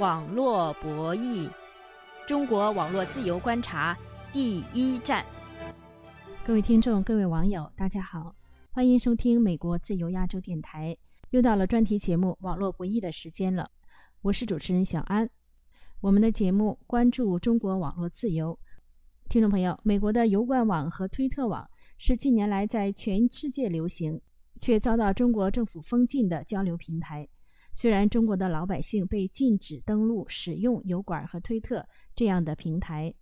[0.00, 1.46] 网络博弈，
[2.26, 3.94] 中国网络自由观察
[4.32, 5.22] 第一站。
[6.42, 8.34] 各位听众、各位网友，大家好，
[8.70, 10.96] 欢迎收听美国自由亚洲电台。
[11.32, 13.70] 又到了专题节目《网络博弈》的时间了，
[14.22, 15.28] 我是主持人小安。
[16.00, 18.58] 我们的节目关注中国网络自由。
[19.28, 24.18] 听众朋友，美国的油罐网和推特网是近年来在全世界流行，
[24.58, 27.28] 却遭到中国政府封禁的交流平台。
[27.72, 33.14] 虽然中国的老百姓被禁止登录使用油管和推特这样的平台，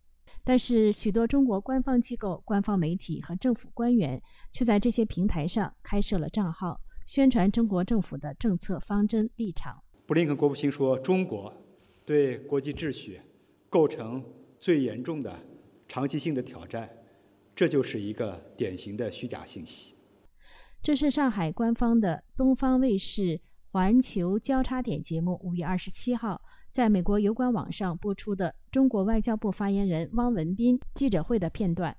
[0.42, 4.20] 但是许多中国官方机构、官方媒体和政府官员
[4.52, 9.82] 却在这些平台上开设了账号，宣传中国政府的政策方针立场。
[10.06, 11.52] 布林肯国务卿说：“中国
[12.04, 13.20] 对国际秩序
[13.68, 14.24] 构成
[14.58, 15.38] 最严重的
[15.86, 16.88] 长期性的挑战。”
[17.54, 19.94] 这就是一个典型的虚假信息。
[20.80, 23.40] 这是上海官方的东方卫视。
[23.70, 26.40] 环球交叉点节目五月二十七号
[26.72, 31.94] 在美国油管网上播出的中国外交部发言人汪文斌记者会的片段，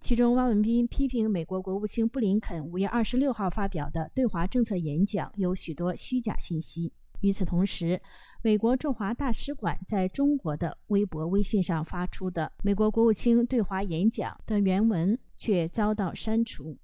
[0.00, 6.92] 其中汪文斌批评美国国务卿布林肯五月二十六号发表的对华政策演讲有许多虚假信息。
[7.20, 8.02] 与此同时，
[8.42, 16.76] 美国驻华大使馆在中国的微博、微信上发出的美国国务卿对华演讲的原文却遭到删除。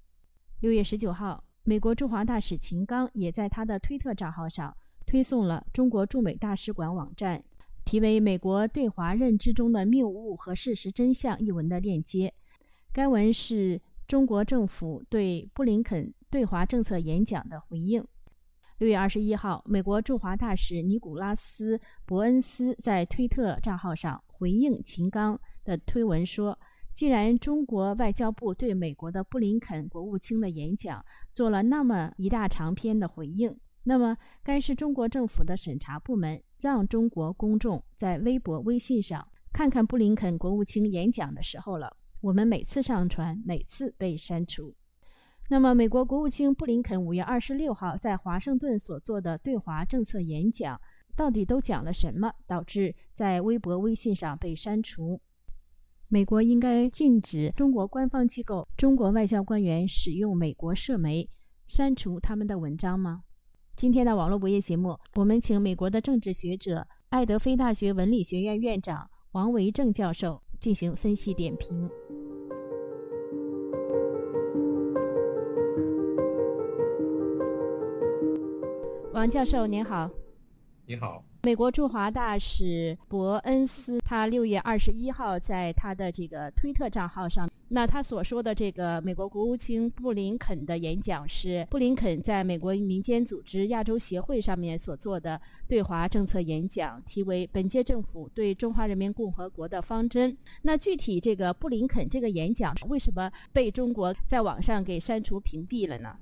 [0.61, 1.43] 六月十九号。
[1.63, 7.43] 美国驻华大使秦刚也在他的推特账号上推送了中国驻美大使馆网站
[7.85, 12.33] 题为《美国对华认知中的谬误和事实真相》一文的链接。
[12.91, 18.03] 该文是中国政府对布林肯对华政策演讲的回应。
[18.79, 26.57] 六月二十一号，美国驻华大使尼古拉斯·伯恩斯在推特账号上回应秦刚的推文说。
[26.99, 41.95] 既然中国外交部对美国的布林肯国务卿的演讲做了那么一大长篇的回应，那么该是中国政府的审查部门让中国公众在微博、微信上看看布林肯国务卿演讲的时候了。
[42.19, 44.75] 我们每次上传，每次被删除。
[45.47, 50.77] 那么，美国国务卿布林肯五月二十六号在华盛顿所做的对华政策演讲，
[51.15, 55.21] 到底都讲了什么，导致在微博、微信上被删除？
[56.11, 61.29] 美国应该禁止中国官方机构、中国外交官员使用美国社媒，
[61.67, 63.21] 删除他们的文章吗？
[63.75, 71.87] 今天的网络博弈节目，我们请美国的政治学者、爱德菲大学文理学院院长王维正教授进行分析点评。
[79.13, 80.09] 王教授您好。
[80.87, 81.23] 你好。
[81.49, 100.31] 美国驻华大使伯恩斯，他六月二十一号在他的这个推特账号上，那他所说的这个美国国务卿布林肯的演讲是布林肯在美国民间组织亚洲协会上面所做的对华政策演讲，题为《本届政府对中华人民共和国的方针》。
[100.61, 106.15] 那具体这个布林肯这个演讲为什么被中国在网上给删除屏蔽了呢？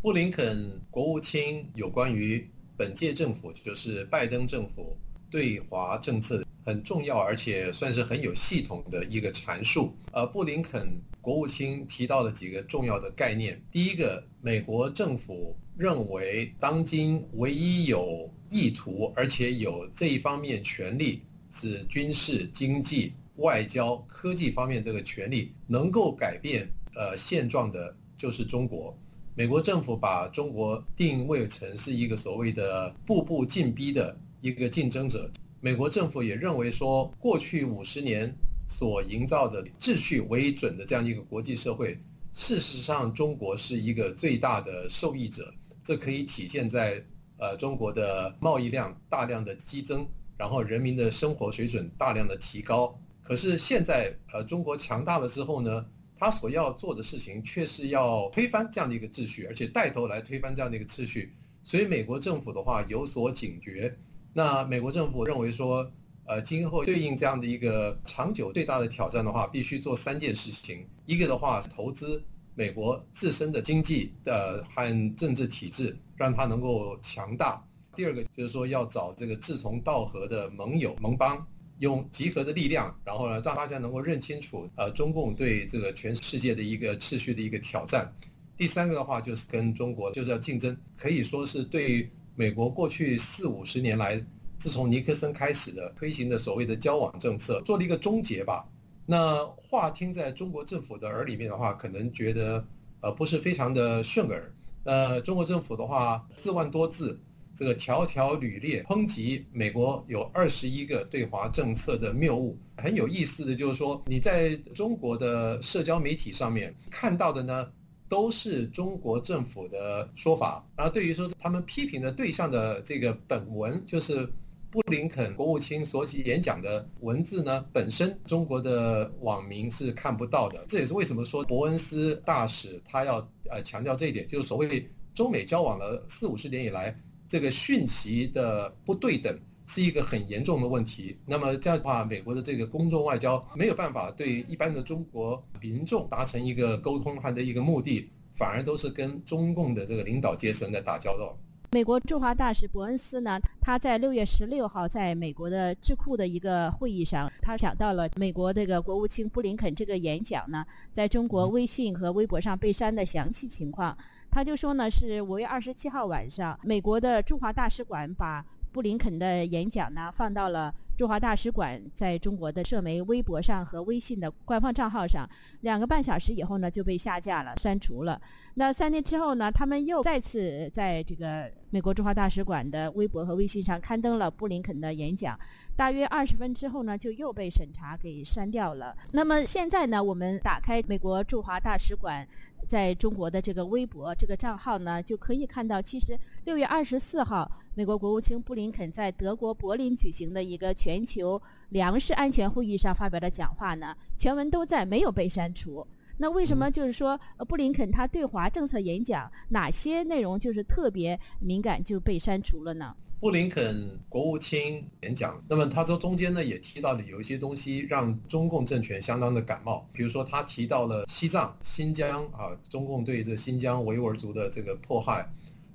[0.00, 2.48] 布林肯国务卿有关于。
[2.80, 4.96] 本届政府就是拜登政府
[5.30, 9.94] 对华政策很重要，而且算是很有系统的一个阐述。
[10.12, 10.88] 呃，布林肯
[11.20, 13.62] 国务卿提到了几个重要的概念。
[13.70, 21.20] 第一个，美国政府认为，当今唯一有意图而且有这一方面权利，
[21.50, 28.96] 是军事、经济、外交、科技方面这个权利能够改变呃现状的，就是中国。
[29.36, 35.30] 美国政府把中国定位成是一个所谓的步步进逼的一个竞争者。
[35.60, 38.34] 美国政府也认为说，过去五十年
[38.68, 41.98] 所营造的秩序为准的这样一个国际社会，
[42.32, 45.54] 事实上中国是一个最大的受益者。
[45.82, 47.02] 这可以体现在
[47.38, 52.98] 呃中国的贸易量大量的激增，然后人民的生活水准大量的提高。
[53.22, 55.86] 可是现在呃中国强大了之后呢？
[56.20, 61.34] 他所要做的事情却是要推翻这样的一个秩序，而且带头来推翻这样的一个秩序。
[61.62, 63.96] 所以美国政府的话有所警觉。
[64.34, 65.90] 那美国政府认为说，
[66.26, 70.86] 呃，今后对应这样的一个长久最大的挑战的话，必须做三件事情。
[71.06, 72.22] 一个的话，投资
[72.54, 77.66] 美国自身的经济的和政治体制，让它能够强大。
[77.96, 81.46] 第二个就是说，要找这个志同道合的盟友盟邦。
[81.80, 88.14] 用集合的力量，然后呢，让大家能够认清楚，呃，中共对这个全世界的一个秩序的一个挑战。
[88.58, 94.22] 第三个的话，就是跟中国就是要竞争，可以说是对美国过去四五十年来，
[94.58, 98.68] 自从尼克森开始的推行的所谓的交往政策，做了一个终结吧。
[99.06, 102.62] 那话听在中国政府的耳里面的话，可能觉得
[103.00, 104.52] 呃不是非常的顺耳。
[104.84, 107.18] 呃，中国政府的话，四万多字。
[107.60, 112.58] 这个条条履列抨击美国有二十一个对华政策的谬误。
[112.78, 117.70] 很有意思的就是说，你在中国的社交媒体上面看到的呢，
[118.08, 120.66] 都是中国政府的说法。
[120.74, 124.26] 然后对于说他们批评的对象的这个本文，就是
[124.70, 130.64] 布林肯国务卿所演讲的文字呢，本身中国的网民是看不到的。
[130.66, 133.16] 这也是为什么说伯恩斯大使他要
[133.50, 136.98] 呃强调这一点，就是所谓中美交往了四五十年以来。
[137.30, 141.16] 这个讯息的不对等是一个很严重的问题。
[141.24, 151.38] 那么这样的话，美国的这个公众外交没有办法对一般的中国民众达成一个沟通，它的一个目的，反而都是跟中共的这个领导阶层在打交道。
[151.72, 163.96] 美国驻华大使伯恩斯呢，他在六月十六号在美国的智库的一个会议上，他讲到了美国这个国务卿布林肯这个演讲呢，在中国微信和微博上被删的详细情况。
[164.30, 175.28] 他就说呢，是五月二十七号晚上，美国的驻华大使馆把布林肯的演讲呢放到了驻华大使馆在中国的社媒微博上和微信的官方账号上。
[175.62, 178.20] 两个半小时以后呢，就被下架了，删除了。
[178.54, 185.38] 那三天之后呢，他们又再次在这个美国驻华大使馆的微博和微信上刊登了布林肯的演讲。
[185.74, 188.94] 大约二十分之后呢，就又被审查给删掉了。
[189.12, 192.26] 那么现在呢，我们打开美国驻华大使馆。
[192.68, 197.50] 在中国的这个微博这个账号呢，就可以看到，其实六月二十四号，
[197.80, 201.40] 美国国务卿布林肯在德国柏林举行的一个全球
[201.70, 205.86] 粮食安全会议上发表的讲话呢，全文都在，没有被删除。
[206.18, 207.18] 那为什么就是说，
[207.48, 212.94] 布林肯他对华政策演讲哪些内容就是特别敏感就被删除了呢？
[213.18, 225.30] 布林肯国务卿演讲，那么他这中间呢也提到了有一些东西让中共政权相当的感冒，比如说他提到了西藏、新疆啊，中共对这新疆维吾尔族的这个迫害，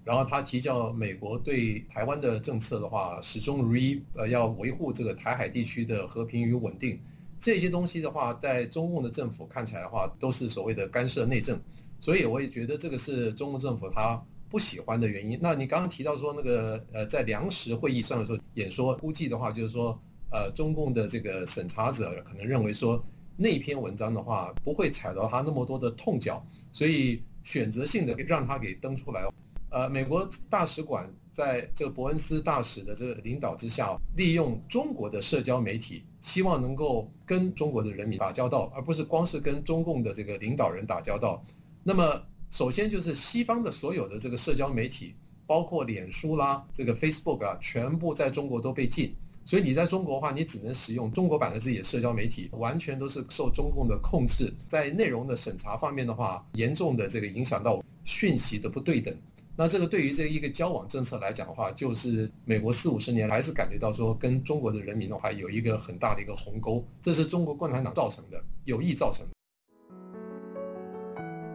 [0.06, 6.98] 然后他提到美国对台湾的政策的话，始终如一，呃，要维护这个台海地区的和平与稳定，
[7.38, 11.60] 这些东西的话，在中共的政府看起来的话，都是所谓的干涉内政，
[12.00, 14.24] 所以我也觉得这个是中共政府他。
[14.48, 15.38] 不喜欢的原因。
[15.42, 20.00] 那你刚刚提到说那个呃，在粮食会议上的时候演说，估计的话就是说，
[20.30, 23.04] 呃，中共的这个审查者可能认为说
[23.36, 29.28] 那篇文章的话不会踩到他那么多的痛脚，所以选择性的让他给登出来。
[29.76, 41.44] 呃，美国大使馆在这个伯恩斯大使的这个领导之下，利用中国的社交媒体，希望能够跟中国的人民打交道，而不是光是跟中共的这个领导人打交道。
[41.84, 42.24] 那么。
[42.52, 45.14] 首先就是西方的所有的这个社交媒体，
[45.46, 49.14] 包括脸书啦、这个 Facebook 啊，全部在中国都被禁。
[49.44, 54.54] 所以你在中国的话，你只能使用中国版的自己的社交媒体，完全都是受中共的控制。
[54.70, 59.14] 在内容的审查方面的话，严重的这个影响到讯息的不对等。
[59.58, 69.32] 那这个对于这一个交往政策来讲的话，就是美国四五十年还是感觉到说跟中国的人民的话有一个很大的一个鸿沟，这是中国共产党造成的，有意造成的。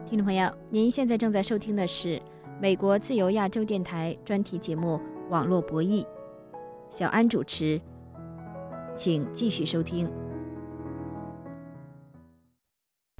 [0.07, 2.19] 听众朋友，您现在正在收听的是
[2.59, 4.99] 美国自由亚洲电台专题节目
[5.29, 6.03] 《网络博弈》，
[6.89, 7.79] 小安主持，
[8.95, 10.11] 请继续收听。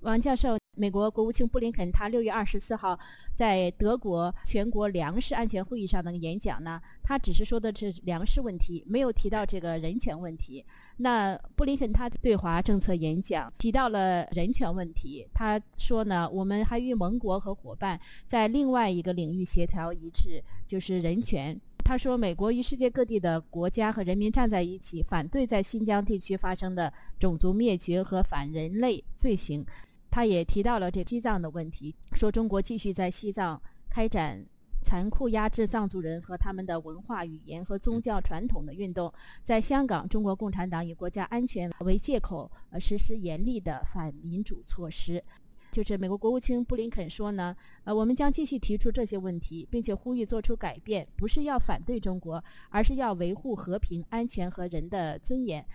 [0.02, 0.61] 王教授。
[0.78, 2.98] 美国国务卿布林肯他六月二十四号
[3.36, 10.66] 在德国全国粮食安全会议上的演讲呢，他只是说的是粮食问题，没有提到这个人权问题。
[10.98, 21.60] 那布林肯他对华政策演讲提到了人权问题，他说呢，我们还与盟国和伙伴在另外一个领域协调一致，就是人权。
[21.84, 29.66] 他说，美国与世界各地的国家和人民站在一起，反对在新疆地区发生的种族灭绝和反人类罪行。
[30.12, 34.46] 他也提到了这西藏的问题，说中国继续在西藏开展
[34.84, 39.12] 残酷压制藏族人和他们的文化、语言和宗教传统的运动。
[39.44, 45.24] 在香港，中国共产党以国家安全为借口，呃，实施严厉的反民主措施。
[45.72, 55.66] 就是美国国务卿布林肯说呢，呃，我们将继续提出这些问题，并且呼吁做出改变，不是要反对中国，而是要维护和平、安全和人的尊严。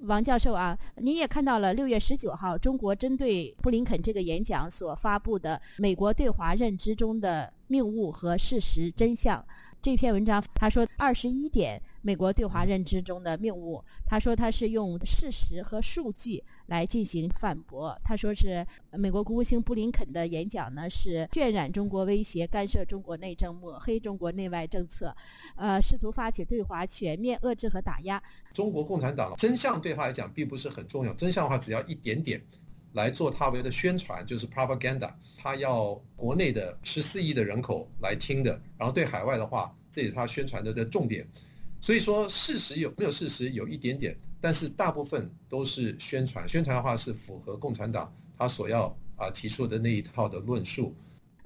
[0.00, 9.44] 王教授啊，你也看到了六月十九号中国针对布林肯这个演讲所发布的美国对华认知中的谬误和事实真相。
[9.82, 17.96] 这篇文章他说二十一点美国对华认知中的谬误，他说他是用事实和数据来进行反驳。
[18.02, 25.14] 他说是美国国务卿布林肯的演讲呢是渲染中国威胁、干涉中国内政、抹黑中国内外政策，
[25.54, 28.20] 呃，试图发起对华全面遏制和打压。
[28.52, 32.42] 中国共产党真相对他来讲并不是很重要，真相的话只要一点点。
[32.96, 35.12] 来做他为的宣传，就是 propaganda。
[35.36, 41.28] 他要国内的十四亿的人口来听的，然后对海外的话，这也是他宣传的的重点。
[41.78, 46.48] 所以说，事实有没有事实有一点点，但是大部分都是宣传。
[46.48, 50.94] 宣传的话是符合共产党他所要啊提出的那一套的论述。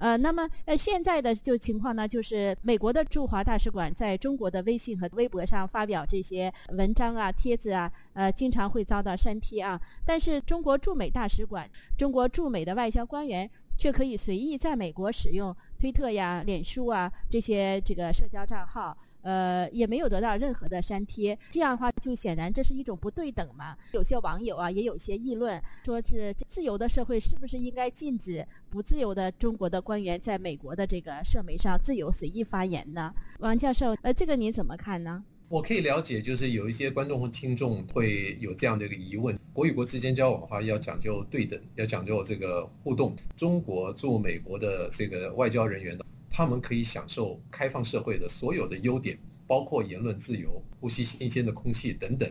[0.01, 9.79] 呃，那么呃，现在的就情况呢，就是美国的驻华大使馆在中国的微信和微博上发表这些文章啊、帖子啊，呃，经常会遭到删帖啊。
[10.03, 18.97] 但是中国驻美大使馆、中国驻美的外交官员却可以随意在美国使用推特呀、脸书啊这些这个社交账号。
[19.21, 23.75] 呃，也没有得到任何的删帖，这样的话就显然这是一种不对等嘛。
[23.93, 33.13] 有些网友啊，也有些议论，说是自由的社会是不是应该禁止不自由的中国的官员在美国的这个社媒上自由随意发言呢？
[33.39, 35.23] 王教授，呃，这个您怎么看呢？
[35.49, 43.13] 我可以了解，就是有一些观众和听众会有这样的一个疑问：国与国之间交往的话，要讲究对等，要讲究这个互动。
[43.35, 46.05] 中国驻美国的这个外交人员的？
[46.31, 52.27] 他们可以享受开放社会的所有的优点，包括言论自由、呼吸新鲜的空气等等。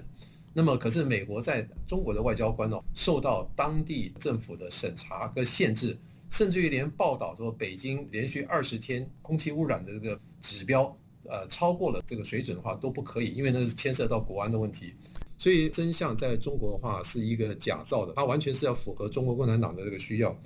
[0.52, 5.96] 那么，可是美国在中国的外交官呢，受到当地政府的审查和限制，
[6.28, 14.94] 甚至于连报道说北京连续二十天空气污染的这个指标，呃，超过了这个水准的话都不可以，因为那是牵涉到国安的问题。
[15.38, 20.36] 所以真相在中国的话是一个假造的，它完全是要符合中国共产党的这个需要。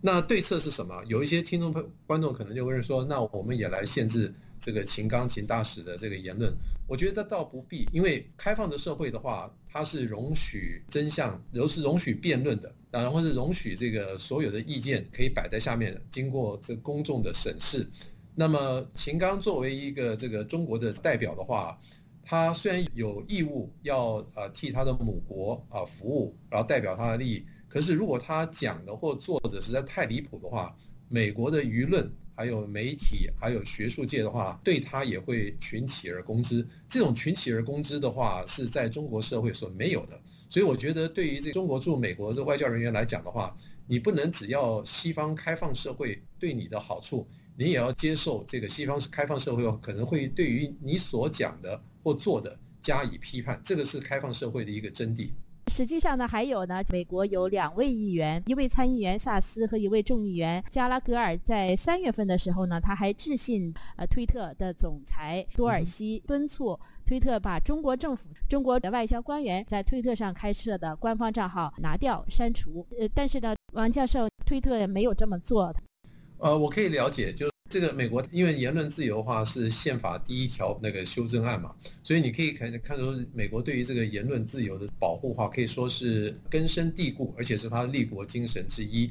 [0.00, 1.02] 那对策是什么？
[1.06, 6.54] 有一些听众朋观众可能就会说，那我们也来限制这个秦刚秦大使的这个言论。
[6.86, 17.88] 我觉得倒不必，因为开放的社会的话，它是容许真相，都是容许辩论的，然后是容许这个所有的意见可以摆在下面，经过这公众的审视。
[18.36, 21.80] 那么秦刚作为一个这个中国的代表的话，
[22.22, 27.44] 他虽然有义务要呃替他的母国啊服务，然后代表他的利益。
[27.68, 30.74] 可是，如果他讲的或做的实在太离谱的话，
[31.08, 36.66] 美国的舆论、还有媒体、还有学术界的话，对他也会群起而攻之。
[36.88, 40.20] 这种群起而攻之的话，是在中国社会所没有的。
[40.48, 43.54] 所以，我觉得对于这中国驻美国这外交人员来讲的话，
[43.86, 53.60] 你不能只要西方开放社会对你的好处，你也要接受这个西方是开放社会可能会对于你所讲的或做的加以批判。
[53.62, 55.32] 这个是开放社会的一个真谛。
[55.68, 72.86] 实际上呢，还有呢，美国有两位议员，一位参议员萨斯和一位众议员加拉格尔，在三月份的时候呢，他还致信呃推特的总裁多尔西，敦促推特把中国政府、中国的外交官员在推特上开设的官方账号拿掉、删除。
[72.98, 75.74] 呃，但是呢，王教授，推特没有这么做。
[76.38, 77.48] 呃，我可以了解，就。
[77.68, 89.10] 这个美国因为言论自由的话是宪法第一条那个修正案嘛，所以你可以看看出美国对于这个言论自由的保护话可以说是根深蒂固，而且是它立国精神之一。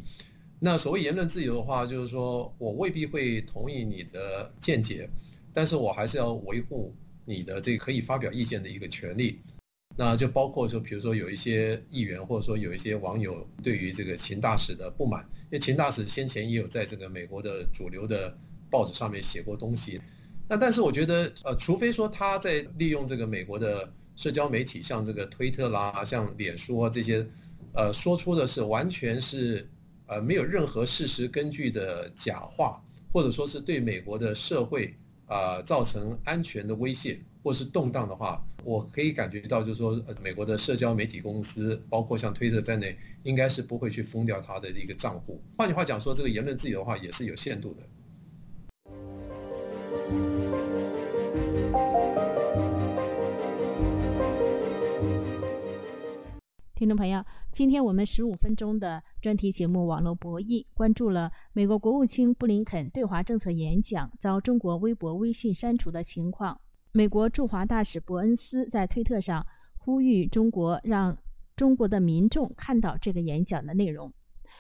[0.59, 5.07] 那所谓言论自由的话，就是说我未必会同意你的见解，
[5.53, 6.91] 但是我还是要维护
[7.25, 9.39] 你的这个可以发表意见的一个权利。
[9.99, 18.37] 那就包括说，比如说有一些议员，或者说有一些网友对于这个秦大使的不满，因为秦大使先前也有在这个美国的主流的
[18.69, 20.01] 报纸上面写过东西。
[20.47, 27.27] 那但是我觉得，呃，除非说他在利用这个美国的社交媒体，像这个推特啦、像脸书啊这些，
[27.73, 29.67] 呃，说出的是完全是
[30.05, 32.81] 呃没有任何事实根据的假话，
[33.11, 34.93] 或者说是对美国的社会
[35.25, 37.19] 啊造成安全的威胁。
[37.43, 45.41] 或是动荡的话，我可以感觉到，就是说，呃美国的社交媒体公司，包括像推特在内，应该是不会去封掉他的一个账户。
[45.57, 47.83] 换句话讲说，这个言论自由的话，也是有限度的。
[56.77, 66.61] 听众朋友，今天我们十五分钟的专题节目《网络博弈》，关注了美国国务卿布林肯对华政策演讲遭中国微博、微信删除的情况。
[66.91, 69.43] 美国驻华大使伯恩斯在推特上
[69.79, 71.17] 呼吁中国让
[71.55, 74.13] 中国的民众看到这个演讲的内容。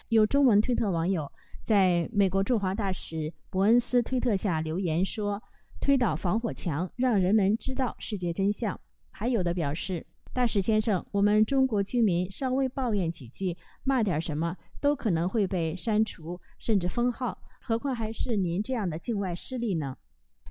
[0.09, 1.31] 有中文推特网友
[1.63, 5.39] 在美国驻华大使伯恩斯推特下留言说
[5.79, 8.79] ：“推倒防火墙，让人们知道世界真相。”
[9.13, 10.03] 还有的表示
[10.37, 19.97] ：“大使先生，我们中国居民稍微抱怨几句、骂点什么，都可能会被删除甚至封号，何况还是您这样的境外势力呢？”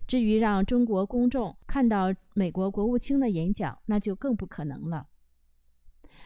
[0.05, 5.07] 至于让中国公众看到美国国务卿的演讲，那就更不可能了。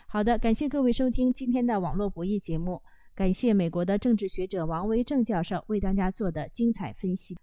[0.06, 2.80] 好的，感谢各位收听今天的网络博弈节目，
[3.14, 7.36] 感谢美国的政治学者王维正教授为大家做的精彩分析。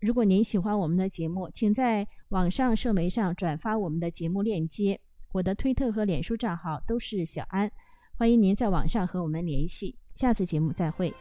[0.00, 5.00] 如果您喜欢我们的节目，请在网上社媒上转发我们的节目链接。
[5.32, 7.70] 我的推特和脸书账号都是小安，
[8.18, 9.96] 欢迎您在网上和我们联系。
[10.14, 11.12] 下次节目再会。